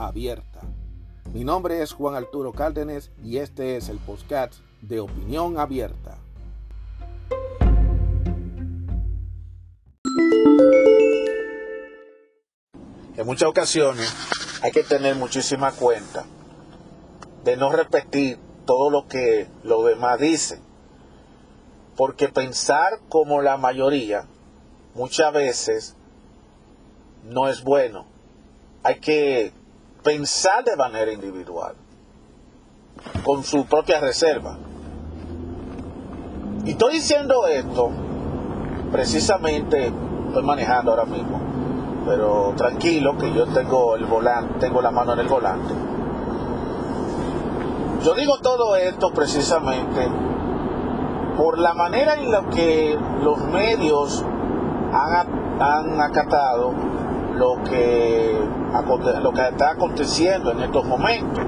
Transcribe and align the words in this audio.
abierta. 0.00 0.60
Mi 1.32 1.44
nombre 1.44 1.82
es 1.82 1.92
Juan 1.92 2.14
Arturo 2.14 2.52
Cárdenas 2.52 3.10
y 3.22 3.36
este 3.36 3.76
es 3.76 3.88
el 3.88 3.98
podcast 3.98 4.54
de 4.80 5.00
Opinión 5.00 5.58
Abierta. 5.58 6.18
En 13.16 13.26
muchas 13.26 13.48
ocasiones 13.50 14.12
hay 14.62 14.72
que 14.72 14.82
tener 14.82 15.14
muchísima 15.14 15.72
cuenta 15.72 16.24
de 17.44 17.56
no 17.56 17.70
repetir 17.70 18.38
todo 18.64 18.90
lo 18.90 19.06
que 19.06 19.48
los 19.62 19.84
demás 19.84 20.18
dicen. 20.18 20.60
Porque 21.96 22.28
pensar 22.28 22.98
como 23.10 23.42
la 23.42 23.58
mayoría 23.58 24.26
muchas 24.94 25.32
veces 25.34 25.96
no 27.24 27.48
es 27.48 27.62
bueno. 27.62 28.06
Hay 28.82 29.00
que 29.00 29.52
pensar 30.02 30.64
de 30.64 30.76
manera 30.76 31.12
individual, 31.12 31.74
con 33.24 33.42
su 33.42 33.66
propia 33.66 34.00
reserva. 34.00 34.56
Y 36.64 36.70
estoy 36.70 36.94
diciendo 36.94 37.46
esto, 37.46 37.90
precisamente, 38.92 39.92
estoy 40.28 40.42
manejando 40.42 40.92
ahora 40.92 41.04
mismo, 41.04 41.40
pero 42.06 42.54
tranquilo 42.56 43.16
que 43.18 43.32
yo 43.32 43.46
tengo 43.46 43.96
el 43.96 44.04
volante, 44.04 44.54
tengo 44.58 44.82
la 44.82 44.90
mano 44.90 45.14
en 45.14 45.20
el 45.20 45.28
volante. 45.28 45.74
Yo 48.02 48.14
digo 48.14 48.38
todo 48.40 48.76
esto 48.76 49.12
precisamente 49.12 50.08
por 51.36 51.58
la 51.58 51.74
manera 51.74 52.14
en 52.14 52.30
la 52.30 52.42
que 52.48 52.98
los 53.22 53.38
medios 53.46 54.24
han, 54.92 55.60
han 55.60 56.00
acatado 56.00 56.72
lo 57.40 57.62
que, 57.64 58.38
lo 59.22 59.32
que 59.32 59.48
está 59.48 59.70
aconteciendo 59.70 60.52
en 60.52 60.60
estos 60.60 60.84
momentos. 60.84 61.42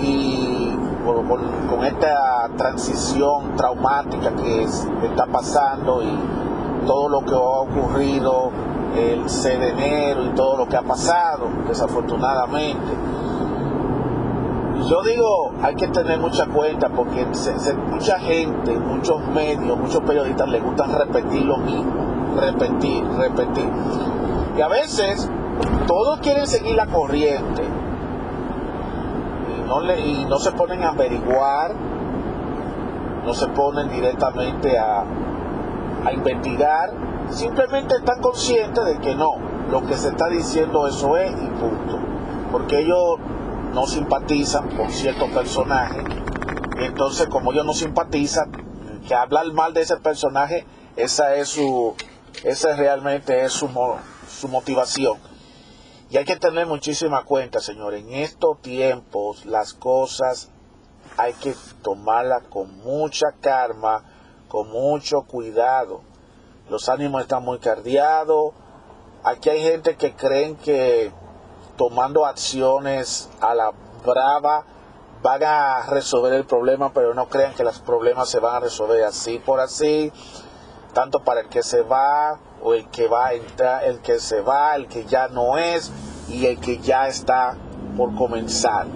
Y 0.00 0.74
con, 1.04 1.84
esta 1.84 2.48
transición 2.56 3.56
traumática 3.56 4.34
que 4.36 4.62
está 4.62 5.26
pasando 5.26 6.02
y 6.02 6.86
todo 6.86 7.08
lo 7.10 7.20
que 7.20 7.34
ha 7.34 7.38
ocurrido 7.38 8.50
el 8.96 9.28
6 9.28 9.60
de 9.60 9.68
enero 9.70 10.24
y 10.24 10.30
todo 10.30 10.56
lo 10.56 10.66
que 10.66 10.76
ha 10.76 10.82
pasado, 10.82 11.48
desafortunadamente. 11.68 12.96
Yo 14.88 15.02
digo, 15.02 15.52
hay 15.62 15.74
que 15.74 15.88
tener 15.88 16.18
mucha 16.18 16.46
cuenta 16.46 16.88
porque 16.88 17.26
mucha 17.90 18.18
gente, 18.18 18.78
muchos 18.78 19.20
medios, 19.28 19.78
muchos 19.78 20.02
periodistas 20.04 20.48
les 20.48 20.64
gustan 20.64 20.92
repetir 20.94 21.42
lo 21.42 21.58
mismo, 21.58 21.92
repetir, 22.40 23.04
repetir. 23.18 23.68
Y 24.56 24.60
a 24.60 24.68
veces 24.68 25.28
todos 25.86 26.20
quieren 26.20 26.46
seguir 26.46 26.76
la 26.76 26.86
corriente. 26.86 27.62
Y 29.56 29.68
no, 29.68 29.80
le, 29.80 30.00
y 30.00 30.24
no 30.24 30.38
se 30.38 30.52
ponen 30.52 30.82
a 30.82 30.90
averiguar, 30.90 31.74
no 33.24 33.34
se 33.34 33.46
ponen 33.48 33.88
directamente 33.90 34.78
a, 34.78 35.04
a 36.04 36.12
investigar, 36.12 36.90
simplemente 37.30 37.96
están 37.96 38.20
conscientes 38.20 38.84
de 38.84 38.98
que 38.98 39.14
no, 39.14 39.36
lo 39.70 39.86
que 39.86 39.96
se 39.96 40.08
está 40.08 40.28
diciendo 40.28 40.86
eso 40.86 41.16
es 41.16 41.30
y 41.32 41.46
punto. 41.46 41.98
Porque 42.50 42.80
ellos 42.80 43.18
no 43.74 43.86
simpatizan 43.86 44.68
con 44.76 44.90
ciertos 44.90 45.28
personajes 45.30 46.02
y 46.80 46.84
entonces 46.84 47.28
como 47.28 47.52
ellos 47.52 47.66
no 47.66 47.74
simpatizan, 47.74 48.50
que 49.06 49.14
hablar 49.14 49.52
mal 49.52 49.74
de 49.74 49.82
ese 49.82 49.96
personaje, 49.96 50.64
esa 50.96 51.34
es 51.34 51.48
su, 51.48 51.94
esa 52.44 52.76
realmente 52.76 53.44
es 53.44 53.52
su, 53.52 53.68
su 54.40 54.48
motivación. 54.48 55.18
Y 56.08 56.16
hay 56.16 56.24
que 56.24 56.36
tener 56.36 56.66
muchísima 56.66 57.24
cuenta, 57.24 57.60
señor. 57.60 57.94
En 57.94 58.10
estos 58.12 58.60
tiempos 58.62 59.44
las 59.44 59.74
cosas 59.74 60.50
hay 61.16 61.34
que 61.34 61.54
tomarlas 61.82 62.42
con 62.44 62.78
mucha 62.78 63.26
calma, 63.40 64.04
con 64.48 64.70
mucho 64.70 65.22
cuidado. 65.22 66.00
Los 66.68 66.88
ánimos 66.88 67.22
están 67.22 67.44
muy 67.44 67.58
cardiados. 67.58 68.52
Aquí 69.22 69.50
hay 69.50 69.62
gente 69.62 69.96
que 69.96 70.14
creen 70.14 70.56
que 70.56 71.12
tomando 71.76 72.24
acciones 72.24 73.28
a 73.40 73.54
la 73.54 73.72
brava 74.04 74.64
van 75.22 75.44
a 75.44 75.82
resolver 75.86 76.32
el 76.32 76.46
problema, 76.46 76.92
pero 76.94 77.12
no 77.12 77.28
crean 77.28 77.54
que 77.54 77.62
los 77.62 77.78
problemas 77.80 78.30
se 78.30 78.40
van 78.40 78.56
a 78.56 78.60
resolver 78.60 79.04
así 79.04 79.38
por 79.38 79.60
así, 79.60 80.10
tanto 80.94 81.22
para 81.22 81.42
el 81.42 81.48
que 81.48 81.62
se 81.62 81.82
va 81.82 82.40
o 82.62 82.74
el 82.74 82.86
que 82.88 83.08
va 83.08 83.28
a 83.28 83.34
entrar, 83.34 83.84
el 83.84 84.00
que 84.00 84.18
se 84.18 84.40
va, 84.40 84.76
el 84.76 84.86
que 84.86 85.04
ya 85.04 85.28
no 85.28 85.58
es 85.58 85.92
y 86.28 86.46
el 86.46 86.58
que 86.58 86.78
ya 86.78 87.08
está 87.08 87.56
por 87.96 88.14
comenzar. 88.14 88.86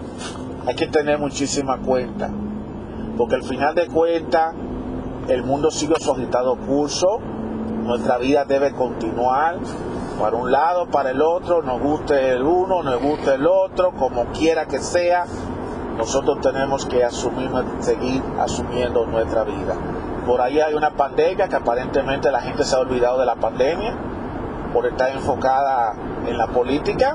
Hay 0.67 0.75
que 0.75 0.87
tener 0.87 1.19
muchísima 1.19 1.79
cuenta, 1.81 2.31
porque 3.17 3.35
al 3.37 3.43
final 3.43 3.75
de 3.75 3.87
cuentas 3.89 4.55
el 5.29 5.43
mundo 5.43 5.71
sigue 5.71 5.95
su 5.99 6.13
agitado 6.13 6.57
curso, 6.57 7.19
nuestra 7.85 8.19
vida 8.19 8.45
debe 8.45 8.73
continuar 8.73 9.59
para 10.19 10.37
un 10.37 10.51
lado, 10.51 10.87
para 10.87 11.11
el 11.11 11.21
otro, 11.21 11.63
nos 11.63 11.81
guste 11.81 12.31
el 12.31 12.43
uno, 12.43 12.83
nos 12.83 13.01
guste 13.03 13.35
el 13.35 13.47
otro, 13.47 13.93
como 13.93 14.27
quiera 14.27 14.67
que 14.67 14.79
sea, 14.79 15.27
nosotros 15.97 16.41
tenemos 16.41 16.87
que 16.87 17.05
asumir, 17.05 17.51
seguir 17.81 18.23
asumiendo 18.39 19.07
nuestra 19.07 19.45
vida. 19.45 19.77
Por 20.27 20.41
ahí 20.41 20.61
hay 20.61 20.75
una 20.75 20.91
pandemia 20.91 21.49
que 21.49 21.57
aparentemente 21.57 22.31
la 22.31 22.41
gente 22.41 22.65
se 22.65 22.75
ha 22.75 22.79
olvidado 22.79 23.19
de 23.19 23.27
la 23.27 23.37
pandemia 23.37 23.95
por 24.73 24.87
estar 24.87 25.11
enfocada 25.11 25.95
en 26.27 26.39
la 26.39 26.47
política. 26.47 27.15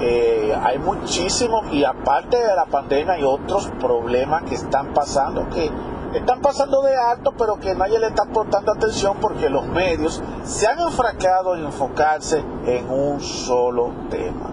Eh, 0.00 0.56
hay 0.62 0.78
muchísimos 0.78 1.70
y 1.72 1.84
aparte 1.84 2.38
de 2.38 2.56
la 2.56 2.64
pandemia 2.64 3.14
hay 3.14 3.24
otros 3.24 3.70
problemas 3.78 4.44
que 4.44 4.54
están 4.54 4.94
pasando 4.94 5.46
que 5.50 5.70
están 6.14 6.40
pasando 6.40 6.80
de 6.80 6.96
alto 6.96 7.34
pero 7.36 7.60
que 7.60 7.74
nadie 7.74 7.98
le 7.98 8.06
está 8.06 8.24
portando 8.24 8.72
atención 8.72 9.18
porque 9.20 9.50
los 9.50 9.66
medios 9.66 10.22
se 10.44 10.66
han 10.66 10.80
enfracado 10.80 11.54
en 11.54 11.66
enfocarse 11.66 12.42
en 12.66 12.90
un 12.90 13.20
solo 13.20 13.90
tema. 14.08 14.49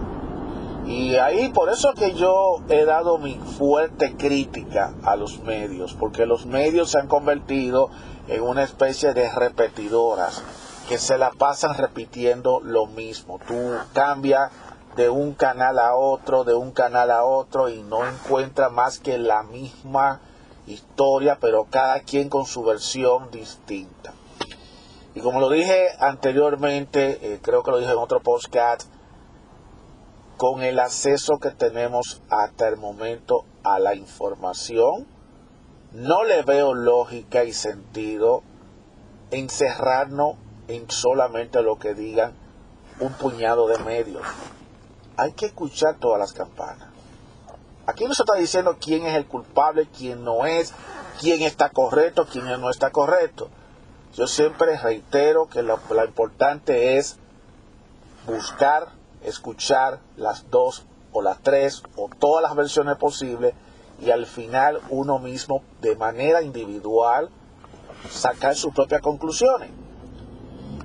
Y 0.88 1.16
ahí 1.16 1.50
por 1.50 1.68
eso 1.68 1.92
que 1.92 2.14
yo 2.14 2.62
he 2.70 2.86
dado 2.86 3.18
mi 3.18 3.34
fuerte 3.34 4.16
crítica 4.16 4.94
a 5.04 5.16
los 5.16 5.38
medios, 5.40 5.92
porque 5.92 6.24
los 6.24 6.46
medios 6.46 6.92
se 6.92 6.98
han 6.98 7.08
convertido 7.08 7.90
en 8.26 8.42
una 8.42 8.62
especie 8.62 9.12
de 9.12 9.30
repetidoras 9.30 10.42
que 10.88 10.96
se 10.96 11.18
la 11.18 11.30
pasan 11.30 11.76
repitiendo 11.76 12.60
lo 12.60 12.86
mismo. 12.86 13.38
Tú 13.46 13.54
cambias 13.92 14.50
de 14.96 15.10
un 15.10 15.34
canal 15.34 15.78
a 15.78 15.94
otro, 15.94 16.44
de 16.44 16.54
un 16.54 16.70
canal 16.70 17.10
a 17.10 17.22
otro 17.22 17.68
y 17.68 17.82
no 17.82 18.06
encuentras 18.06 18.72
más 18.72 18.98
que 18.98 19.18
la 19.18 19.42
misma 19.42 20.20
historia, 20.66 21.36
pero 21.38 21.66
cada 21.68 22.00
quien 22.00 22.30
con 22.30 22.46
su 22.46 22.62
versión 22.62 23.30
distinta. 23.30 24.14
Y 25.14 25.20
como 25.20 25.38
lo 25.38 25.50
dije 25.50 25.88
anteriormente, 26.00 27.18
eh, 27.20 27.40
creo 27.42 27.62
que 27.62 27.72
lo 27.72 27.78
dije 27.78 27.92
en 27.92 27.98
otro 27.98 28.20
podcast, 28.20 28.88
con 30.38 30.62
el 30.62 30.78
acceso 30.78 31.38
que 31.40 31.50
tenemos 31.50 32.22
hasta 32.30 32.68
el 32.68 32.76
momento 32.76 33.44
a 33.64 33.80
la 33.80 33.96
información, 33.96 35.04
no 35.92 36.22
le 36.22 36.42
veo 36.42 36.74
lógica 36.74 37.42
y 37.42 37.52
sentido 37.52 38.44
encerrarnos 39.32 40.36
en 40.68 40.88
solamente 40.88 41.60
lo 41.60 41.80
que 41.80 41.92
digan 41.92 42.34
un 43.00 43.12
puñado 43.14 43.66
de 43.66 43.78
medios. 43.78 44.22
Hay 45.16 45.32
que 45.32 45.46
escuchar 45.46 45.96
todas 45.98 46.20
las 46.20 46.32
campanas. 46.32 46.88
Aquí 47.86 48.04
no 48.04 48.14
se 48.14 48.22
está 48.22 48.38
diciendo 48.38 48.76
quién 48.80 49.06
es 49.06 49.16
el 49.16 49.26
culpable, 49.26 49.88
quién 49.88 50.22
no 50.22 50.46
es, 50.46 50.72
quién 51.20 51.42
está 51.42 51.70
correcto, 51.70 52.26
quién 52.30 52.44
no 52.60 52.70
está 52.70 52.90
correcto. 52.90 53.48
Yo 54.14 54.28
siempre 54.28 54.76
reitero 54.78 55.48
que 55.48 55.62
lo, 55.62 55.80
lo 55.90 56.04
importante 56.04 56.96
es 56.96 57.16
buscar 58.24 58.97
escuchar 59.22 60.00
las 60.16 60.50
dos 60.50 60.86
o 61.12 61.22
las 61.22 61.38
tres 61.42 61.82
o 61.96 62.08
todas 62.18 62.42
las 62.42 62.54
versiones 62.54 62.96
posibles 62.96 63.54
y 64.00 64.10
al 64.10 64.26
final 64.26 64.80
uno 64.90 65.18
mismo 65.18 65.62
de 65.80 65.96
manera 65.96 66.42
individual 66.42 67.30
sacar 68.10 68.54
sus 68.54 68.72
propias 68.72 69.00
conclusiones. 69.00 69.70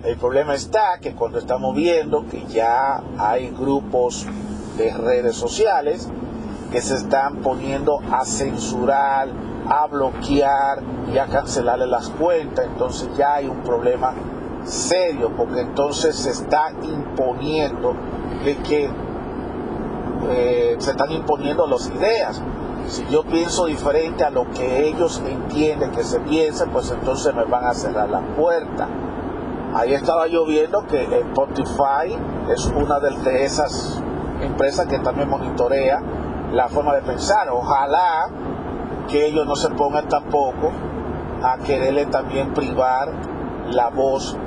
El 0.04 0.18
problema 0.18 0.54
está 0.54 1.00
que 1.00 1.14
cuando 1.14 1.38
estamos 1.38 1.76
viendo 1.76 2.26
que 2.28 2.46
ya 2.48 3.02
hay 3.18 3.50
grupos 3.52 4.26
de 4.78 4.92
redes 4.92 5.36
sociales 5.36 6.10
que 6.72 6.82
se 6.82 6.96
están 6.96 7.38
poniendo 7.38 8.00
a 8.12 8.26
censurar, 8.26 9.30
a 9.70 9.88
bloquear 9.88 10.82
y 11.14 11.18
a 11.20 11.28
cancelarle 11.28 11.88
las 11.88 12.10
cuentas. 12.10 12.66
Entonces 12.66 13.10
ya 13.16 13.36
hay 13.36 13.48
un 13.48 13.62
problema 13.62 14.14
serio 14.66 15.32
porque 15.38 15.62
entonces 15.62 16.16
se 16.16 16.32
está 16.32 16.72
imponiendo 16.82 17.96
de 18.44 18.58
que 18.58 18.90
eh, 20.30 20.76
se 20.80 20.92
están 20.92 21.12
imponiendo 21.12 21.68
las 21.68 21.90
ideas. 21.90 22.42
Si 22.88 23.06
yo 23.10 23.24
pienso 23.24 23.66
diferente 23.66 24.24
a 24.24 24.30
lo 24.30 24.50
que 24.52 24.88
ellos 24.88 25.22
entienden 25.26 25.92
que 25.92 26.04
se 26.04 26.20
piense, 26.20 26.66
pues 26.68 26.92
entonces 26.92 27.34
me 27.34 27.46
van 27.46 27.66
a 27.66 27.74
cerrar 27.74 28.10
la 28.10 28.22
puerta. 28.36 28.88
Ahí 29.74 29.94
estaba 29.94 30.28
yo 30.28 30.46
viendo 30.46 30.86
que 30.86 31.04
Spotify 31.04 32.16
es 32.52 32.66
una 32.66 33.00
de 33.00 33.44
esas 33.44 34.02
empresas 34.42 34.86
que 34.88 35.00
también 35.00 35.30
monitorea 35.30 36.02
la 36.52 36.68
forma 36.68 36.94
de 36.94 37.02
pensar. 37.02 37.50
Ojalá 37.50 38.30
que 39.10 39.26
ellos 39.26 39.46
no 39.48 39.56
se 39.56 39.70
pongan 39.70 40.08
tampoco 40.08 40.72
a 41.42 41.58
quererle 41.58 42.06
también 42.06 42.54
privar 42.54 43.12
la 43.72 43.90
voz 43.90 44.38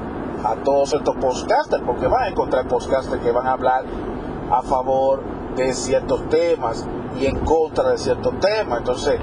a 0.46 0.62
todos 0.62 0.92
estos 0.92 1.16
podcasters, 1.16 1.82
porque 1.84 2.06
van 2.06 2.24
a 2.24 2.28
encontrar 2.28 2.68
podcasters 2.68 3.20
que 3.22 3.32
van 3.32 3.46
a 3.46 3.52
hablar 3.52 3.84
a 4.50 4.62
favor 4.62 5.22
de 5.56 5.72
ciertos 5.72 6.28
temas 6.28 6.86
y 7.18 7.26
en 7.26 7.40
contra 7.40 7.90
de 7.90 7.98
ciertos 7.98 8.38
temas. 8.38 8.78
Entonces, 8.78 9.20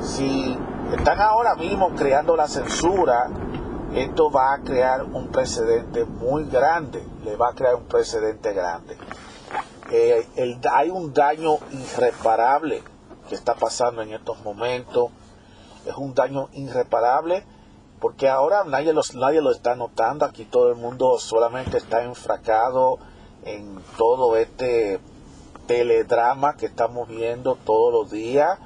si 0.00 0.56
están 0.96 1.20
ahora 1.20 1.56
mismo 1.56 1.90
creando 1.90 2.36
la 2.36 2.46
censura, 2.46 3.30
esto 3.94 4.30
va 4.30 4.54
a 4.54 4.58
crear 4.58 5.02
un 5.04 5.28
precedente 5.28 6.04
muy 6.04 6.44
grande, 6.44 7.04
le 7.24 7.36
va 7.36 7.48
a 7.48 7.54
crear 7.54 7.74
un 7.74 7.84
precedente 7.84 8.52
grande. 8.52 8.96
Eh, 9.90 10.28
hay 10.70 10.90
un 10.90 11.12
daño 11.12 11.58
irreparable 11.72 12.82
que 13.28 13.34
está 13.34 13.54
pasando 13.54 14.02
en 14.02 14.12
estos 14.12 14.40
momentos, 14.44 15.10
es 15.84 15.96
un 15.96 16.14
daño 16.14 16.48
irreparable 16.52 17.44
porque 18.00 18.28
ahora 18.28 18.64
nadie, 18.64 18.92
los, 18.92 19.14
nadie 19.14 19.42
lo 19.42 19.52
está 19.52 19.74
notando, 19.74 20.24
aquí 20.24 20.44
todo 20.44 20.70
el 20.70 20.76
mundo 20.76 21.18
solamente 21.18 21.76
está 21.76 22.02
enfracado 22.02 22.98
en 23.44 23.78
todo 23.96 24.36
este 24.36 25.00
teledrama 25.66 26.56
que 26.56 26.66
estamos 26.66 27.08
viendo 27.08 27.56
todos 27.56 27.92
los 27.92 28.10
días. 28.10 28.58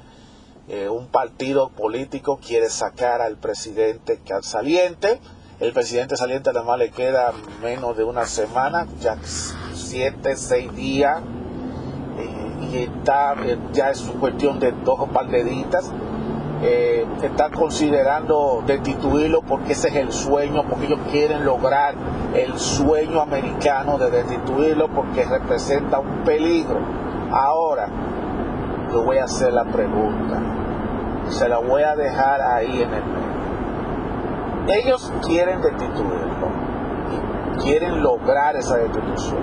Eh, 0.67 0.89
un 0.89 1.07
partido 1.07 1.69
político 1.69 2.39
quiere 2.43 2.69
sacar 2.69 3.21
al 3.21 3.37
presidente 3.37 4.19
saliente. 4.41 5.19
El 5.59 5.71
presidente 5.73 6.17
saliente 6.17 6.49
además 6.49 6.79
le 6.79 6.89
queda 6.89 7.31
menos 7.61 7.95
de 7.95 8.03
una 8.03 8.25
semana, 8.25 8.87
ya 8.99 9.17
siete, 9.73 10.35
seis 10.35 10.73
días. 10.75 11.21
Eh, 12.17 12.67
y 12.71 12.77
está, 12.77 13.35
eh, 13.45 13.57
ya 13.71 13.91
es 13.91 14.01
cuestión 14.19 14.59
de 14.59 14.71
dos 14.71 14.99
o 14.99 15.07
par 15.07 15.27
de 15.27 15.43
eh, 16.61 17.05
están 17.21 17.51
considerando 17.51 18.63
destituirlo 18.65 19.41
porque 19.41 19.73
ese 19.73 19.89
es 19.89 19.95
el 19.95 20.11
sueño, 20.11 20.63
porque 20.69 20.85
ellos 20.87 20.99
quieren 21.11 21.45
lograr 21.45 21.95
el 22.33 22.57
sueño 22.57 23.21
americano 23.21 23.97
de 23.97 24.11
destituirlo 24.11 24.87
porque 24.89 25.25
representa 25.25 25.99
un 25.99 26.23
peligro. 26.23 26.79
Ahora, 27.31 27.87
yo 28.91 29.03
voy 29.03 29.17
a 29.17 29.25
hacer 29.25 29.53
la 29.53 29.65
pregunta, 29.65 30.41
se 31.29 31.49
la 31.49 31.59
voy 31.59 31.83
a 31.83 31.95
dejar 31.95 32.41
ahí 32.41 32.81
en 32.81 32.93
el 32.93 33.03
medio. 33.03 33.25
Ellos 34.67 35.13
quieren 35.23 35.61
destituirlo 35.61 36.65
quieren 37.61 38.01
lograr 38.01 38.55
esa 38.55 38.77
destitución. 38.77 39.39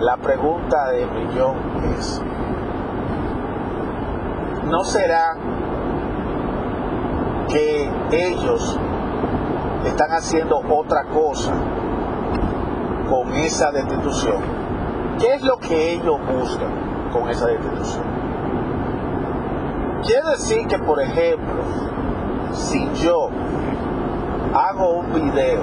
La 0.00 0.16
pregunta 0.16 0.90
de 0.90 1.06
millón 1.06 1.56
es, 1.98 2.22
¿no 4.66 4.84
será 4.84 5.36
que 7.48 7.90
ellos 8.12 8.78
están 9.84 10.10
haciendo 10.12 10.58
otra 10.58 11.04
cosa 11.04 11.52
con 13.08 13.32
esa 13.34 13.70
destitución. 13.70 14.36
¿Qué 15.18 15.34
es 15.34 15.42
lo 15.42 15.58
que 15.58 15.94
ellos 15.94 16.18
buscan 16.26 17.10
con 17.12 17.28
esa 17.28 17.46
destitución? 17.46 18.04
Quiere 20.04 20.30
decir 20.30 20.66
que, 20.68 20.78
por 20.78 21.00
ejemplo, 21.00 21.62
si 22.52 22.88
yo 23.02 23.30
hago 24.54 24.90
un 24.90 25.12
video 25.12 25.62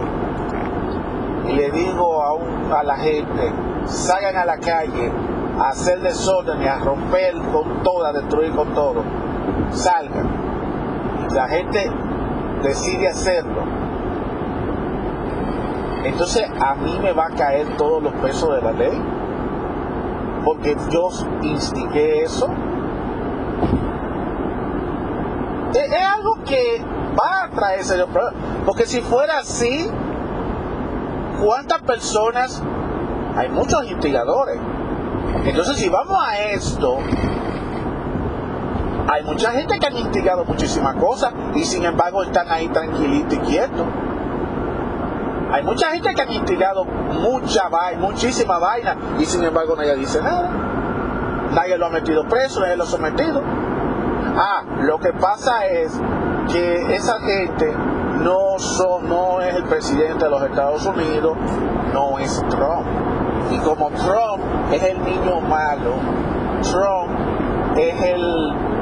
y 1.47 1.53
le 1.53 1.71
digo 1.71 2.21
a, 2.21 2.79
a 2.79 2.83
la 2.83 2.97
gente, 2.97 3.53
salgan 3.85 4.35
a 4.35 4.45
la 4.45 4.57
calle 4.57 5.11
a 5.59 5.69
hacer 5.69 6.01
desorden 6.01 6.61
y 6.61 6.67
a 6.67 6.79
romper 6.79 7.33
con 7.53 7.83
todo, 7.83 8.05
a 8.05 8.11
destruir 8.11 8.51
con 8.53 8.73
todo, 8.73 9.03
salgan 9.71 10.44
la 11.33 11.47
gente 11.47 11.89
decide 12.63 13.07
hacerlo, 13.07 13.63
entonces 16.05 16.43
a 16.61 16.75
mí 16.75 16.99
me 17.01 17.11
va 17.13 17.25
a 17.25 17.29
caer 17.31 17.67
todos 17.77 18.01
los 18.01 18.13
pesos 18.13 18.55
de 18.55 18.61
la 18.61 18.71
ley, 18.71 19.01
porque 20.43 20.77
yo 20.91 21.09
instigué 21.41 22.23
eso. 22.23 22.47
Es, 25.73 25.91
algo 26.15 26.37
que 26.45 26.81
va 27.19 27.43
a 27.43 27.49
traer 27.49 27.83
serios 27.83 28.07
porque 28.65 28.85
si 28.85 29.01
fuera 29.01 29.39
así, 29.39 29.89
¿cuántas 31.43 31.81
personas? 31.81 32.61
Hay 33.35 33.49
muchos 33.49 33.83
instigadores. 33.85 34.59
Entonces 35.43 35.77
si 35.77 35.89
vamos 35.89 36.17
a 36.23 36.39
esto, 36.39 36.99
hay 39.15 39.23
mucha 39.23 39.51
gente 39.51 39.79
que 39.79 39.87
han 39.87 39.95
instigado 39.95 40.43
muchísimas 40.43 40.95
cosas 40.95 41.31
y 41.55 41.63
sin 41.63 41.85
embargo 41.85 42.21
están 42.21 42.51
ahí 42.51 42.67
tranquilitos 42.67 43.33
y 43.33 43.37
quietos. 43.37 43.87
Hay 45.53 45.63
mucha 45.63 45.91
gente 45.91 46.13
que 46.13 46.21
ha 46.21 46.29
instigado 46.29 46.83
mucha 46.83 47.69
vaina, 47.69 48.01
muchísima 48.01 48.59
vaina 48.59 48.97
y 49.17 49.23
sin 49.23 49.41
embargo 49.45 49.73
nadie 49.77 49.95
dice 49.95 50.21
nada. 50.21 50.49
Nadie 51.53 51.77
lo 51.77 51.85
ha 51.85 51.89
metido 51.91 52.27
preso, 52.27 52.59
nadie 52.59 52.75
lo 52.75 52.83
ha 52.83 52.87
sometido. 52.87 53.41
Ah, 54.35 54.63
lo 54.81 54.99
que 54.99 55.13
pasa 55.13 55.65
es 55.65 55.93
que 56.51 56.93
esa 56.93 57.17
gente 57.21 57.73
no 58.19 58.57
es 59.41 59.55
el 59.55 59.63
presidente 59.63 60.25
de 60.25 60.29
los 60.29 60.43
Estados 60.43 60.85
Unidos, 60.85 61.37
no 61.93 62.19
es 62.19 62.43
Trump. 62.49 62.85
Y 63.49 63.59
como 63.59 63.91
Trump 63.91 64.43
es 64.73 64.83
el 64.83 65.01
niño 65.05 65.39
malo, 65.39 65.93
Trump 66.63 67.77
es 67.77 68.01
el 68.01 68.74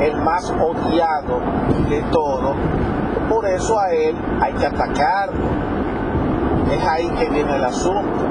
el 0.00 0.16
más 0.22 0.50
odiado 0.50 1.40
de 1.88 2.02
todos. 2.10 2.56
Por 3.28 3.46
eso 3.46 3.78
a 3.78 3.90
él 3.90 4.16
hay 4.40 4.52
que 4.54 4.66
atacarlo. 4.66 5.44
Es 6.72 6.86
ahí 6.86 7.08
que 7.10 7.28
viene 7.28 7.56
el 7.56 7.64
asunto. 7.64 8.26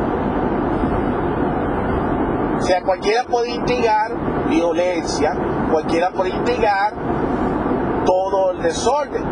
O 2.57 2.61
sea, 2.61 2.81
cualquiera 2.81 3.23
puede 3.23 3.51
instigar 3.51 4.11
violencia, 4.49 5.35
cualquiera 5.71 6.09
puede 6.09 6.31
instigar 6.31 6.93
todo 8.05 8.51
el 8.51 8.63
desorden, 8.63 9.23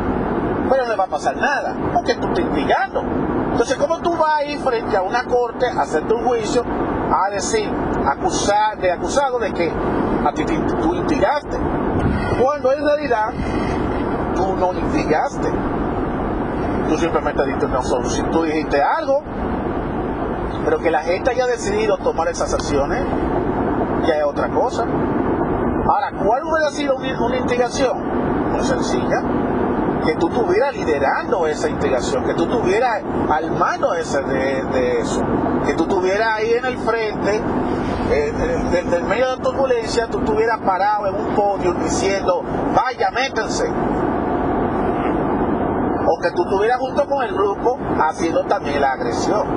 pero 0.70 0.84
no 0.84 0.90
le 0.90 0.96
va 0.96 1.06
a 1.06 1.08
pasar 1.08 1.36
nada, 1.38 1.76
porque 1.94 2.16
tú 2.16 2.28
estás 2.28 2.46
instigando. 2.46 3.04
Entonces, 3.52 3.78
¿cómo 3.78 4.00
tú 4.00 4.12
vas 4.16 4.40
a 4.40 4.44
ir 4.44 4.60
frente 4.60 4.96
a 4.96 5.02
una 5.02 5.24
corte 5.24 5.66
a 5.66 5.82
hacerte 5.82 6.14
un 6.14 6.24
juicio 6.26 6.64
a 6.64 7.30
decir, 7.32 7.70
acusar, 8.06 8.78
de 8.78 8.92
acusado 8.92 9.40
de 9.40 9.54
que 9.54 9.72
a 9.72 10.32
ti 10.34 10.44
tú 10.46 10.94
instigaste? 10.94 11.58
Cuando 12.42 12.72
en 12.74 12.84
realidad 12.84 13.30
tú 14.36 14.56
no 14.58 14.74
instigaste. 14.74 15.50
Tú 16.90 16.98
simplemente 16.98 17.44
dijiste 17.46 17.66
una 17.66 17.82
solución, 17.82 18.30
tú 18.32 18.44
dijiste 18.44 18.82
algo, 18.82 19.24
pero 20.66 20.78
que 20.80 20.92
la 20.92 21.02
gente 21.02 21.32
haya 21.32 21.48
decidido 21.48 21.98
tomar 21.98 22.28
esas 22.28 22.54
acciones, 22.54 23.04
ya 24.06 24.16
es 24.18 24.24
otra 24.24 24.50
cosa. 24.50 24.84
Ahora, 24.84 26.12
¿cuál 26.24 26.44
hubiera 26.44 26.70
sido 26.72 26.96
una 26.98 27.38
instigación? 27.38 28.52
Muy 28.52 28.64
sencilla, 28.64 29.22
que 30.06 30.16
tú 30.16 30.28
estuvieras 30.28 30.76
liderando 30.76 31.48
esa 31.48 31.68
integración, 31.68 32.24
que 32.26 32.34
tú 32.36 32.44
estuvieras 32.44 33.02
al 33.30 33.52
mano 33.52 33.94
ese 33.96 34.22
de, 34.22 35.00
eso, 35.00 35.24
que 35.66 35.74
tú 35.74 35.84
estuvieras 35.84 36.36
ahí 36.36 36.54
en 36.54 36.66
el 36.66 36.78
frente, 36.78 37.42
eh, 38.12 38.34
desde 38.72 38.98
el 38.98 39.04
medio 39.06 39.32
de 39.32 39.38
la 39.38 39.42
turbulencia, 39.42 40.08
tú 40.08 40.20
estuvieras 40.20 40.60
parado 40.60 41.08
en 41.08 41.16
un 41.16 41.36
podio 41.36 41.74
diciendo, 41.74 42.44
vaya, 42.76 43.10
métanse. 43.12 43.66
O 46.08 46.22
que 46.22 46.32
tú 46.32 46.44
estuvieras 46.44 46.78
junto 46.78 47.08
con 47.08 47.24
el 47.24 47.34
grupo 47.34 47.80
haciendo 48.00 48.44
también 48.46 48.80
la 48.80 48.92
agresión. 48.92 49.48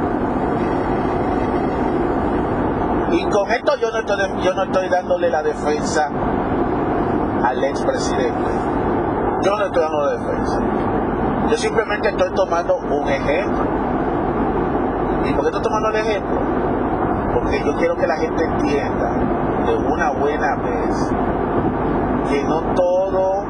Y 3.12 3.24
con 3.26 3.50
esto 3.50 3.76
yo 3.76 3.90
no 3.90 3.98
estoy, 4.00 4.42
yo 4.42 4.54
no 4.54 4.64
estoy 4.64 4.88
dándole 4.88 5.28
la 5.28 5.42
defensa 5.42 6.10
al 7.44 7.64
expresidente 7.64 8.77
yo 9.42 9.56
no 9.56 9.64
estoy 9.64 9.82
dando 9.82 10.10
defensa. 10.10 10.60
Yo 11.50 11.56
simplemente 11.56 12.08
estoy 12.08 12.30
tomando 12.34 12.76
un 12.76 13.08
ejemplo. 13.08 13.64
¿Y 15.28 15.32
por 15.32 15.42
qué 15.42 15.48
estoy 15.48 15.62
tomando 15.62 15.88
el 15.90 15.96
ejemplo? 15.96 16.38
porque 17.34 17.62
yo 17.64 17.76
quiero 17.76 17.96
que 17.96 18.06
la 18.06 18.16
gente 18.16 18.44
entienda 18.44 19.10
de 19.66 19.76
una 19.76 20.10
buena 20.10 20.56
vez 20.56 21.10
que 22.30 22.42
no 22.44 22.60
todo, 22.74 23.44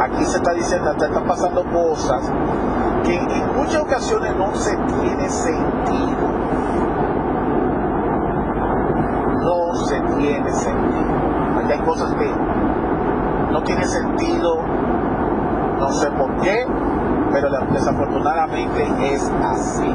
aquí 0.00 0.24
se 0.24 0.36
está 0.38 0.52
diciendo, 0.52 0.92
te 0.96 1.06
están 1.06 1.24
pasando 1.24 1.64
cosas 1.64 2.30
que 3.04 3.16
en 3.16 3.56
muchas 3.56 3.82
ocasiones 3.82 4.34
no 4.36 4.54
se 4.54 4.76
tiene 4.76 5.28
sentido. 5.28 6.26
No 9.42 9.74
se 9.74 10.00
tiene 10.18 10.50
sentido. 10.52 11.60
Aquí 11.62 11.72
hay 11.72 11.80
cosas 11.80 12.14
que 12.14 12.30
no 13.52 13.62
tienen 13.62 13.88
sentido, 13.88 14.60
no 15.78 15.92
sé 15.92 16.10
por 16.10 16.36
qué, 16.40 16.66
pero 17.32 17.48
desafortunadamente 17.72 19.14
es 19.14 19.30
así. 19.44 19.94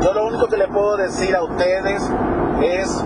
Yo 0.00 0.12
lo 0.14 0.26
único 0.26 0.46
que 0.46 0.56
le 0.56 0.68
puedo 0.68 0.96
decir 0.96 1.34
a 1.34 1.42
ustedes 1.42 2.10
es 2.62 3.04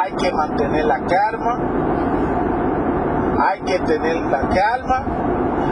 hay 0.00 0.12
que 0.12 0.32
mantener 0.32 0.84
la 0.86 1.00
calma, 1.00 1.58
hay 3.40 3.60
que 3.60 3.78
tener 3.80 4.16
la 4.26 4.48
calma, 4.48 5.04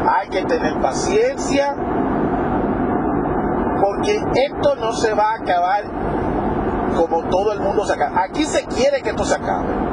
hay 0.09 0.29
que 0.29 0.45
tener 0.45 0.81
paciencia, 0.81 1.75
porque 3.81 4.23
esto 4.35 4.77
no 4.77 4.93
se 4.93 5.15
va 5.15 5.33
a 5.33 5.35
acabar 5.37 5.83
como 6.97 7.23
todo 7.25 7.53
el 7.53 7.61
mundo 7.61 7.85
se 7.85 7.95
acaba. 7.95 8.23
Aquí 8.23 8.45
se 8.45 8.65
quiere 8.67 9.03
que 9.03 9.11
esto 9.11 9.25
se 9.25 9.35
acabe. 9.35 9.92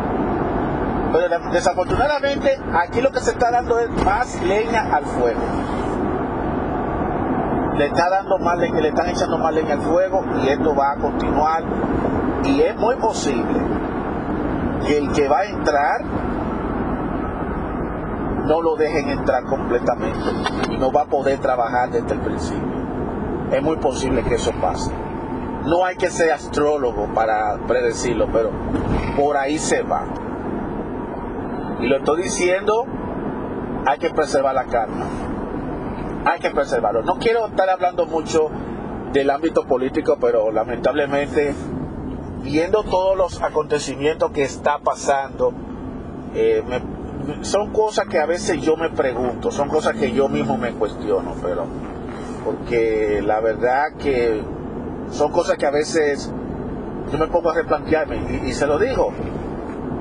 Pero 1.11 1.51
desafortunadamente 1.51 2.59
aquí 2.73 3.01
lo 3.01 3.11
que 3.11 3.19
se 3.19 3.31
está 3.31 3.51
dando 3.51 3.79
es 3.79 3.89
más 4.03 4.41
leña 4.43 4.95
al 4.95 5.05
fuego. 5.05 5.41
Le 7.77 7.85
está 7.85 8.09
dando 8.09 8.37
más 8.39 8.57
leña, 8.57 8.81
le 8.81 8.89
están 8.89 9.09
echando 9.09 9.37
más 9.37 9.53
leña 9.53 9.73
al 9.73 9.81
fuego 9.81 10.23
y 10.43 10.49
esto 10.49 10.75
va 10.75 10.91
a 10.91 10.95
continuar. 10.97 11.63
Y 12.43 12.61
es 12.61 12.75
muy 12.75 12.95
posible 12.97 13.59
que 14.85 14.97
el 14.97 15.11
que 15.11 15.27
va 15.27 15.39
a 15.39 15.45
entrar 15.45 16.01
no 18.45 18.61
lo 18.61 18.75
dejen 18.75 19.09
entrar 19.09 19.43
completamente 19.43 20.19
y 20.71 20.77
no 20.77 20.91
va 20.91 21.03
a 21.03 21.05
poder 21.05 21.39
trabajar 21.39 21.89
desde 21.91 22.13
el 22.13 22.19
principio. 22.19 22.79
Es 23.51 23.63
muy 23.63 23.77
posible 23.77 24.23
que 24.23 24.35
eso 24.35 24.51
pase. 24.61 24.91
No 25.65 25.85
hay 25.85 25.95
que 25.95 26.09
ser 26.09 26.31
astrólogo 26.31 27.07
para 27.13 27.57
predecirlo, 27.67 28.27
pero 28.31 28.51
por 29.15 29.37
ahí 29.37 29.57
se 29.57 29.81
va. 29.81 30.03
Y 31.81 31.87
lo 31.87 31.97
estoy 31.97 32.23
diciendo, 32.23 32.85
hay 33.85 33.97
que 33.99 34.09
preservar 34.09 34.53
la 34.55 34.65
calma. 34.65 35.05
Hay 36.25 36.39
que 36.39 36.51
preservarlo. 36.51 37.03
No 37.03 37.17
quiero 37.17 37.47
estar 37.47 37.69
hablando 37.69 38.05
mucho 38.05 38.49
del 39.13 39.29
ámbito 39.29 39.65
político, 39.65 40.17
pero 40.19 40.51
lamentablemente, 40.51 41.55
viendo 42.43 42.83
todos 42.83 43.17
los 43.17 43.41
acontecimientos 43.41 44.31
que 44.31 44.43
está 44.43 44.79
pasando, 44.79 45.53
eh, 46.35 46.63
son 47.41 47.71
cosas 47.71 48.07
que 48.07 48.19
a 48.19 48.25
veces 48.25 48.61
yo 48.61 48.75
me 48.75 48.89
pregunto, 48.89 49.51
son 49.51 49.69
cosas 49.69 49.95
que 49.95 50.11
yo 50.11 50.27
mismo 50.27 50.57
me 50.57 50.71
cuestiono, 50.73 51.35
pero 51.41 51.65
porque 52.43 53.21
la 53.23 53.39
verdad 53.39 53.93
que 53.97 54.41
son 55.11 55.31
cosas 55.31 55.57
que 55.57 55.65
a 55.65 55.71
veces 55.71 56.31
yo 57.11 57.17
me 57.17 57.27
pongo 57.27 57.51
a 57.51 57.55
replantearme 57.55 58.41
y 58.45 58.51
se 58.53 58.67
lo 58.67 58.77
digo, 58.77 59.11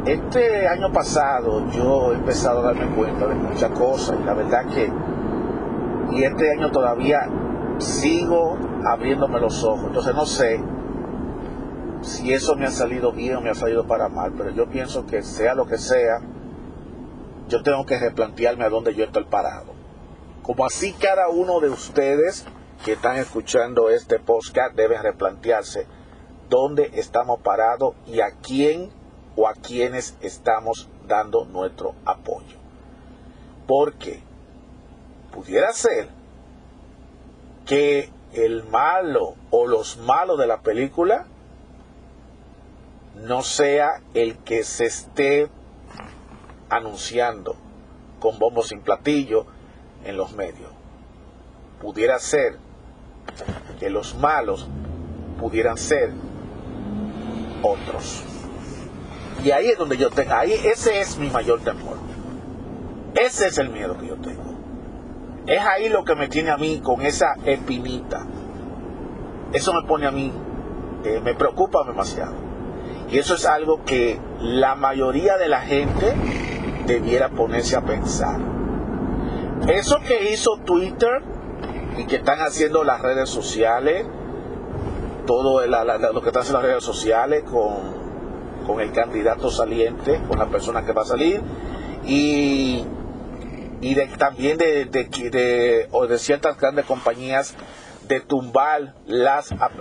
este 0.07 0.67
año 0.69 0.93
pasado 0.93 1.69
yo 1.71 2.13
he 2.13 2.17
empezado 2.17 2.61
a 2.61 2.73
darme 2.73 2.95
cuenta 2.97 3.27
de 3.27 3.35
muchas 3.35 3.71
cosas 3.73 4.17
y 4.21 4.25
la 4.25 4.35
verdad 4.35 4.67
que 4.67 4.91
y 6.11 6.25
este 6.25 6.51
año 6.53 6.71
todavía 6.71 7.29
sigo 7.79 8.57
abriéndome 8.87 9.41
los 9.41 9.63
ojos. 9.65 9.87
Entonces 9.89 10.15
no 10.15 10.27
sé 10.27 10.61
si 12.03 12.33
eso 12.33 12.55
me 12.57 12.67
ha 12.67 12.71
salido 12.71 13.13
bien 13.13 13.37
o 13.37 13.41
me 13.41 13.51
ha 13.51 13.55
salido 13.55 13.87
para 13.87 14.09
mal, 14.09 14.33
pero 14.37 14.51
yo 14.51 14.69
pienso 14.69 15.07
que 15.07 15.23
sea 15.23 15.55
lo 15.55 15.67
que 15.67 15.79
sea, 15.79 16.21
yo 17.49 17.63
tengo 17.63 17.85
que 17.85 17.99
replantearme 17.99 18.65
a 18.65 18.71
dónde 18.71 18.95
yo 18.95 19.05
estoy 19.05 19.25
parado. 19.25 19.73
Como 20.43 20.65
así 20.65 20.93
cada 20.93 21.29
uno 21.29 21.61
de 21.61 21.69
ustedes 21.69 22.47
que 22.85 22.93
están 22.93 23.17
escuchando 23.17 23.91
este 23.91 24.19
podcast 24.19 24.75
deben 24.75 25.03
replantearse 25.03 25.87
dónde 26.49 26.91
estamos 26.95 27.41
parados 27.41 27.95
y 28.07 28.21
a 28.21 28.31
quién 28.41 28.91
o 29.39 29.47
a 29.47 29.55
quienes 29.55 30.17
estamos 30.21 30.89
dando 31.07 31.45
nuestro 31.45 31.95
apoyo. 32.05 32.57
Porque 33.69 34.21
pudiera 35.31 35.73
ser 35.73 36.09
que 37.65 38.11
el 38.33 38.65
malo 38.65 39.37
o 39.51 39.69
los 39.69 39.97
malos 39.99 40.41
de 40.41 40.49
la 40.49 40.61
película 40.63 41.27
no 43.15 43.43
sea 43.43 44.03
el 44.13 44.39
que 44.39 44.65
se 44.65 44.87
esté 44.87 45.49
anunciando 46.69 47.55
con 48.19 48.41
bombos 48.41 48.69
sin 48.69 48.81
platillo 48.81 49.47
en 50.05 50.17
los 50.17 50.33
medios. 50.33 50.73
Pudiera 51.81 52.19
ser 52.19 52.59
que 53.79 53.89
los 53.89 54.17
malos 54.17 54.67
pudieran 55.39 55.79
ser 55.79 56.11
otros. 57.63 58.28
Y 59.45 59.51
ahí 59.51 59.69
es 59.69 59.79
donde 59.79 59.97
yo 59.97 60.11
tengo, 60.11 60.35
ahí 60.35 60.53
ese 60.53 61.01
es 61.01 61.19
mi 61.19 61.31
mayor 61.31 61.61
temor. 61.61 61.97
Ese 63.15 63.49
es 63.49 63.59
el 63.59 63.71
miedo 63.71 63.97
que 63.99 64.07
yo 64.07 64.17
tengo. 64.17 64.43
Es 65.47 65.61
ahí 65.61 65.89
lo 65.89 66.05
que 66.05 66.15
me 66.15 66.29
tiene 66.29 66.51
a 66.51 66.57
mí 66.57 66.81
con 66.83 67.03
esa 67.03 67.35
espinita. 67.45 68.27
Eso 69.53 69.73
me 69.73 69.87
pone 69.87 70.07
a 70.07 70.11
mí, 70.11 70.33
eh, 71.05 71.21
me 71.25 71.35
preocupa 71.35 71.85
demasiado. 71.85 72.35
Y 73.11 73.19
eso 73.19 73.35
es 73.35 73.47
algo 73.47 73.83
que 73.85 74.21
la 74.41 74.75
mayoría 74.75 75.39
de 75.39 75.49
la 75.49 75.61
gente 75.61 76.15
debiera 76.87 77.31
ponerse 77.31 77.77
a 77.77 77.81
pensar. 77.83 78.39
Eso 79.69 80.01
que 80.07 80.33
hizo 80.33 80.59
Twitter 80.65 81.23
y 81.97 82.05
que 82.05 82.17
están 82.17 82.41
haciendo 82.41 82.85
las 82.85 83.01
redes 83.01 83.31
sociales, 83.31 84.07
todo 85.27 85.67
lo 85.67 86.21
que 86.21 86.29
están 86.29 86.43
haciendo 86.43 86.61
las 86.61 86.71
redes 86.71 86.85
sociales 86.85 87.45
con 87.45 87.98
con 88.69 88.81
el 88.83 88.93
candidato 88.93 89.51
saliente, 89.51 90.21
con 90.29 90.39
la 90.39 90.47
persona 90.49 90.85
que 90.85 90.93
va 90.93 91.01
a 91.01 91.07
salir, 91.07 91.41
y, 92.05 92.85
también 94.19 94.59
de, 94.59 96.19
ciertas 96.19 96.59
grandes 96.59 96.85
compañías 96.85 97.55
de 98.07 98.21
tumbar 98.21 98.95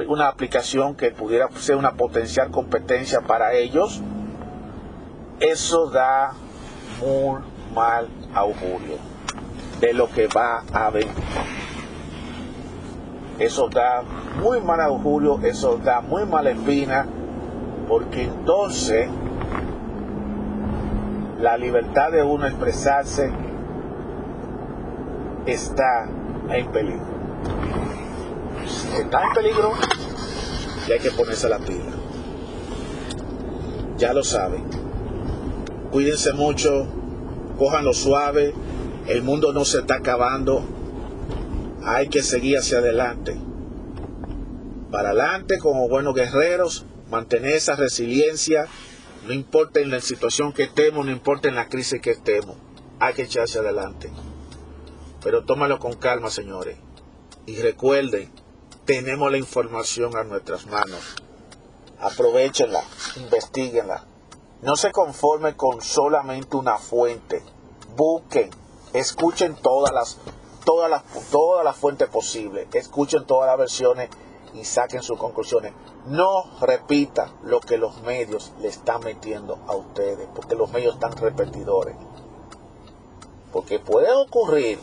una 0.08 0.30
aplicación 0.30 0.96
que 0.96 1.12
pudiera 1.12 1.50
ser 1.58 1.76
una 1.76 1.96
potencial 1.96 2.50
competencia 2.50 3.20
para 3.22 3.54
ellos, 3.54 4.02
eso 5.42 5.90
da 5.90 6.32
muy 7.02 7.42
mal 7.76 8.08
augurio 8.34 8.96
de 9.82 9.94
lo 9.94 10.10
que 10.10 10.28
va 10.28 10.64
a 10.72 10.90
venir. 10.92 11.12
Eso 13.38 13.68
da 13.68 14.02
muy 14.42 14.62
mal 14.62 14.80
augurio, 14.80 15.40
eso 15.44 15.78
da 15.78 16.00
muy 16.00 16.26
mala 16.26 16.52
espina 16.52 17.06
porque 17.88 18.24
entonces 18.24 19.08
la 21.40 21.58
libertad 21.58 22.12
de 22.12 22.24
uno 22.24 22.48
expresarse 22.48 23.32
está 25.46 26.10
en 26.50 26.72
peligro. 26.72 27.06
Está 29.00 29.24
en 29.24 29.34
peligro 29.34 29.74
y 30.88 30.92
hay 30.92 31.00
que 31.00 31.12
ponerse 31.12 31.48
la 31.48 31.60
pila. 31.60 31.92
Ya 33.98 34.14
lo 34.14 34.24
saben. 34.24 34.66
Cuídense 35.92 36.34
mucho, 36.34 36.88
lo 37.82 37.94
suave, 37.94 38.54
el 39.08 39.24
mundo 39.24 39.54
no 39.54 39.64
se 39.64 39.80
está 39.80 39.96
acabando, 39.96 40.64
hay 41.84 42.10
que 42.10 42.22
seguir 42.22 42.58
hacia 42.58 42.80
adelante. 42.80 43.38
Para 44.92 45.10
adelante 45.10 45.60
como 45.60 45.88
buenos 45.88 46.14
guerreros 46.14 46.86
mantener 47.10 47.54
esa 47.54 47.76
resiliencia, 47.76 48.68
no 49.26 49.34
importa 49.34 49.80
en 49.80 49.92
la 49.92 50.00
situación 50.00 50.54
que 50.54 50.64
estemos, 50.64 51.06
no 51.06 51.12
importa 51.12 51.48
en 51.50 51.56
la 51.56 51.68
crisis 51.68 52.02
que 52.02 52.12
estemos, 52.12 52.58
hay 53.00 53.14
que 53.14 53.24
echarse 53.24 53.60
adelante. 53.60 54.12
Pero 55.22 55.44
tómalo 55.44 55.80
con 55.80 55.94
calma, 55.94 56.30
señores. 56.30 56.78
Y 57.46 57.58
recuerden, 57.58 58.32
tenemos 58.86 59.32
la 59.32 59.38
información 59.38 60.16
a 60.16 60.24
nuestras 60.24 60.66
manos. 60.68 61.16
Aprovechenla, 62.00 62.84
investiguenla. 63.18 64.06
No 64.62 64.76
se 64.76 64.92
conformen 64.92 65.56
con 65.56 65.82
solamente 65.82 66.58
una 66.58 66.78
fuente. 66.78 67.44
Busquen, 67.96 68.50
escuchen 68.94 69.56
todas 69.56 69.94
las, 69.94 70.18
todas 70.64 70.90
las, 70.90 71.04
todas 71.32 71.64
las 71.64 71.76
fuentes 71.76 72.08
posibles. 72.10 72.68
Escuchen 72.74 73.26
todas 73.26 73.48
las 73.48 73.58
versiones 73.58 74.10
y 74.54 74.64
saquen 74.64 75.04
sus 75.04 75.18
conclusiones. 75.18 75.74
No 76.08 76.46
repita 76.62 77.34
lo 77.44 77.60
que 77.60 77.78
los 77.78 78.02
medios 78.02 78.54
le 78.62 78.70
están 78.70 79.02
metiendo 79.02 79.60
a 79.68 79.76
ustedes, 79.76 80.28
porque 80.34 80.56
los 80.56 80.72
medios 80.72 80.96
están 80.96 81.12
repetidores. 81.18 81.98
Porque 83.52 83.80
puede 83.80 84.14
ocurrir, 84.14 84.80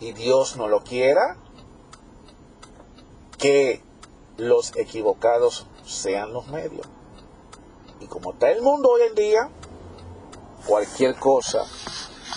y 0.00 0.12
Dios 0.12 0.56
no 0.56 0.66
lo 0.66 0.82
quiera, 0.82 1.36
que 3.38 3.82
los 4.36 4.74
equivocados 4.76 5.66
sean 5.86 6.32
los 6.32 6.48
medios. 6.48 6.86
Y 8.00 8.06
como 8.06 8.32
está 8.32 8.50
el 8.50 8.60
mundo 8.60 8.90
hoy 8.90 9.02
en 9.02 9.14
día, 9.14 9.50
cualquier 10.66 11.16
cosa 11.16 11.64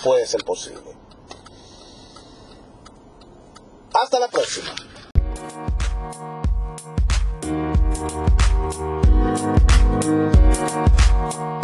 puede 0.03 0.27
ser 0.27 0.43
posible. 0.43 0.95
Hasta 3.93 4.19
la 4.19 4.27
próxima. 4.27 4.90
Thank 8.73 9.05
you. 11.35 11.60